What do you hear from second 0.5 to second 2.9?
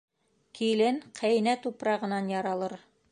Килен ҡәйнә тупрағынан яралыр.